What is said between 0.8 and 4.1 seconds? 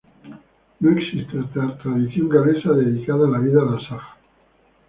existe tradición galesa dedicada a la vida de Asaf.